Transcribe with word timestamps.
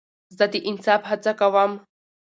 زه 0.37 0.45
د 0.53 0.55
انصاف 0.69 1.01
هڅه 1.11 1.31
کوم. 1.39 1.71